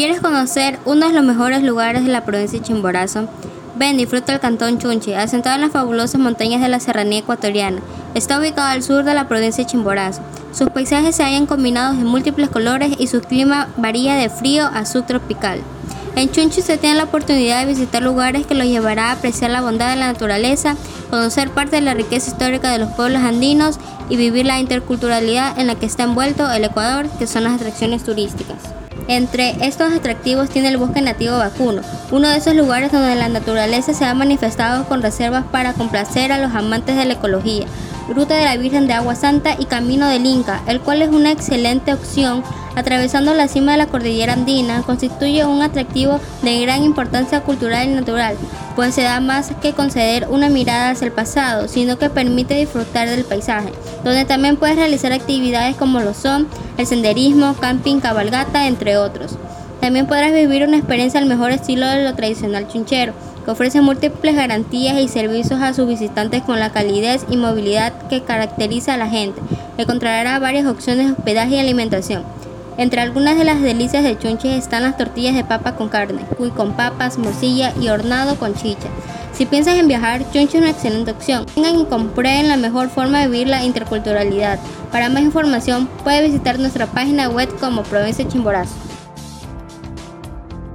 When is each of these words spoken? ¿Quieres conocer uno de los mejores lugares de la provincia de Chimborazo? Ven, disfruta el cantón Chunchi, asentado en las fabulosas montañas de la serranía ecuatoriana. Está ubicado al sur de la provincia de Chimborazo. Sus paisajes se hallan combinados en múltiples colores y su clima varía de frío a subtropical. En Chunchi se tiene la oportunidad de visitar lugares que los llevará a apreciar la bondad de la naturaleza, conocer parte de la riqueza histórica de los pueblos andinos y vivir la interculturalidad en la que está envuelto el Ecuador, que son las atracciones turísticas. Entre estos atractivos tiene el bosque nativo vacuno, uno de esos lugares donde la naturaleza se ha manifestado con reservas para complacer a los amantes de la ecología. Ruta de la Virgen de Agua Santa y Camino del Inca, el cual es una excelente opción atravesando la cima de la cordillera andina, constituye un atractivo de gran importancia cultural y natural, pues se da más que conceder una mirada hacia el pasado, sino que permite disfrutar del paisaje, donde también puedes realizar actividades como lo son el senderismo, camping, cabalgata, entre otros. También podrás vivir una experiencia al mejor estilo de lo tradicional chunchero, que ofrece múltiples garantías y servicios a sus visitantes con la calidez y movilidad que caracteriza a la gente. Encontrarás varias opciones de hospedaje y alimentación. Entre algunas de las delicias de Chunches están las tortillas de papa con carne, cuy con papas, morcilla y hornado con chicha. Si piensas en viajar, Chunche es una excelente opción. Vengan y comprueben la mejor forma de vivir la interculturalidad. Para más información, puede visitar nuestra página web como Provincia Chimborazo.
¿Quieres 0.00 0.20
conocer 0.20 0.78
uno 0.86 1.08
de 1.08 1.12
los 1.12 1.22
mejores 1.22 1.62
lugares 1.62 2.04
de 2.04 2.10
la 2.10 2.24
provincia 2.24 2.58
de 2.58 2.64
Chimborazo? 2.64 3.28
Ven, 3.76 3.98
disfruta 3.98 4.32
el 4.32 4.40
cantón 4.40 4.78
Chunchi, 4.78 5.12
asentado 5.12 5.56
en 5.56 5.60
las 5.60 5.72
fabulosas 5.72 6.18
montañas 6.20 6.62
de 6.62 6.68
la 6.68 6.80
serranía 6.80 7.18
ecuatoriana. 7.18 7.82
Está 8.14 8.38
ubicado 8.38 8.68
al 8.68 8.82
sur 8.82 9.04
de 9.04 9.12
la 9.12 9.28
provincia 9.28 9.62
de 9.62 9.70
Chimborazo. 9.70 10.22
Sus 10.52 10.70
paisajes 10.70 11.16
se 11.16 11.22
hallan 11.22 11.44
combinados 11.44 11.98
en 11.98 12.06
múltiples 12.06 12.48
colores 12.48 12.94
y 12.98 13.08
su 13.08 13.20
clima 13.20 13.68
varía 13.76 14.14
de 14.14 14.30
frío 14.30 14.66
a 14.72 14.86
subtropical. 14.86 15.60
En 16.16 16.30
Chunchi 16.30 16.62
se 16.62 16.78
tiene 16.78 16.96
la 16.96 17.04
oportunidad 17.04 17.60
de 17.60 17.72
visitar 17.72 18.02
lugares 18.02 18.46
que 18.46 18.54
los 18.54 18.66
llevará 18.66 19.10
a 19.10 19.12
apreciar 19.12 19.50
la 19.50 19.60
bondad 19.60 19.90
de 19.90 19.96
la 19.96 20.12
naturaleza, 20.12 20.76
conocer 21.10 21.50
parte 21.50 21.76
de 21.76 21.82
la 21.82 21.92
riqueza 21.94 22.30
histórica 22.30 22.72
de 22.72 22.78
los 22.78 22.90
pueblos 22.92 23.22
andinos 23.22 23.78
y 24.08 24.16
vivir 24.16 24.46
la 24.46 24.60
interculturalidad 24.60 25.58
en 25.58 25.66
la 25.66 25.74
que 25.74 25.84
está 25.84 26.04
envuelto 26.04 26.50
el 26.50 26.64
Ecuador, 26.64 27.06
que 27.18 27.26
son 27.26 27.44
las 27.44 27.52
atracciones 27.52 28.02
turísticas. 28.02 28.56
Entre 29.10 29.56
estos 29.66 29.92
atractivos 29.92 30.50
tiene 30.50 30.68
el 30.68 30.76
bosque 30.76 31.00
nativo 31.00 31.36
vacuno, 31.36 31.82
uno 32.12 32.28
de 32.28 32.36
esos 32.36 32.54
lugares 32.54 32.92
donde 32.92 33.16
la 33.16 33.28
naturaleza 33.28 33.92
se 33.92 34.04
ha 34.04 34.14
manifestado 34.14 34.84
con 34.84 35.02
reservas 35.02 35.44
para 35.50 35.72
complacer 35.72 36.30
a 36.30 36.38
los 36.38 36.54
amantes 36.54 36.94
de 36.94 37.06
la 37.06 37.14
ecología. 37.14 37.66
Ruta 38.08 38.36
de 38.36 38.44
la 38.44 38.56
Virgen 38.56 38.86
de 38.86 38.94
Agua 38.94 39.14
Santa 39.14 39.54
y 39.58 39.66
Camino 39.66 40.08
del 40.08 40.26
Inca, 40.26 40.62
el 40.66 40.80
cual 40.80 41.02
es 41.02 41.10
una 41.10 41.30
excelente 41.30 41.92
opción 41.92 42.42
atravesando 42.74 43.34
la 43.34 43.48
cima 43.48 43.72
de 43.72 43.78
la 43.78 43.86
cordillera 43.86 44.32
andina, 44.32 44.82
constituye 44.82 45.44
un 45.44 45.62
atractivo 45.62 46.20
de 46.42 46.60
gran 46.60 46.82
importancia 46.82 47.40
cultural 47.40 47.88
y 47.88 47.94
natural, 47.94 48.36
pues 48.76 48.94
se 48.94 49.02
da 49.02 49.20
más 49.20 49.52
que 49.60 49.72
conceder 49.72 50.26
una 50.30 50.48
mirada 50.48 50.90
hacia 50.90 51.06
el 51.06 51.12
pasado, 51.12 51.68
sino 51.68 51.98
que 51.98 52.10
permite 52.10 52.54
disfrutar 52.54 53.08
del 53.08 53.24
paisaje, 53.24 53.72
donde 54.04 54.24
también 54.24 54.56
puedes 54.56 54.76
realizar 54.76 55.12
actividades 55.12 55.76
como 55.76 56.00
lo 56.00 56.14
son 56.14 56.48
el 56.78 56.86
senderismo, 56.86 57.54
camping, 57.60 58.00
cabalgata, 58.00 58.66
entre 58.66 58.96
otros. 58.96 59.36
También 59.80 60.06
podrás 60.06 60.32
vivir 60.32 60.62
una 60.62 60.76
experiencia 60.76 61.18
al 61.18 61.26
mejor 61.26 61.52
estilo 61.52 61.86
de 61.88 62.04
lo 62.04 62.14
tradicional 62.14 62.68
chunchero, 62.68 63.14
que 63.44 63.50
ofrece 63.50 63.80
múltiples 63.80 64.36
garantías 64.36 64.98
y 65.00 65.08
servicios 65.08 65.60
a 65.62 65.72
sus 65.72 65.88
visitantes 65.88 66.42
con 66.42 66.60
la 66.60 66.70
calidez 66.70 67.24
y 67.30 67.38
movilidad 67.38 67.94
que 68.08 68.22
caracteriza 68.22 68.94
a 68.94 68.98
la 68.98 69.08
gente. 69.08 69.40
Encontrarás 69.78 70.38
varias 70.38 70.66
opciones 70.66 71.06
de 71.06 71.12
hospedaje 71.12 71.56
y 71.56 71.58
alimentación. 71.58 72.24
Entre 72.76 73.00
algunas 73.00 73.38
de 73.38 73.44
las 73.44 73.62
delicias 73.62 74.04
de 74.04 74.18
Chunches 74.18 74.56
están 74.56 74.82
las 74.82 74.98
tortillas 74.98 75.34
de 75.34 75.44
papa 75.44 75.74
con 75.74 75.88
carne, 75.88 76.22
cuy 76.36 76.50
con 76.50 76.74
papas, 76.74 77.18
morcilla 77.18 77.72
y 77.80 77.88
hornado 77.88 78.36
con 78.36 78.54
chicha. 78.54 78.88
Si 79.32 79.46
piensas 79.46 79.76
en 79.76 79.88
viajar, 79.88 80.22
Chunche 80.30 80.58
es 80.58 80.62
una 80.62 80.70
excelente 80.70 81.10
opción. 81.10 81.46
Vengan 81.56 81.80
y 81.80 81.84
comprueben 81.86 82.48
la 82.48 82.56
mejor 82.58 82.90
forma 82.90 83.20
de 83.20 83.28
vivir 83.28 83.48
la 83.48 83.64
interculturalidad. 83.64 84.58
Para 84.92 85.08
más 85.08 85.22
información, 85.22 85.88
puede 86.04 86.22
visitar 86.22 86.58
nuestra 86.58 86.86
página 86.86 87.28
web 87.28 87.48
como 87.58 87.82
Provincia 87.82 88.28
Chimborazo. 88.28 88.89